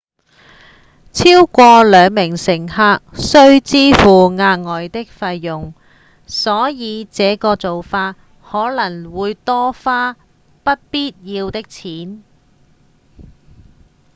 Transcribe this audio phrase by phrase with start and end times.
[1.11, 5.75] 超過兩名乘客需支付額外的費用
[6.25, 10.13] 所以這個做法可能會多花
[10.63, 12.23] 不必要的錢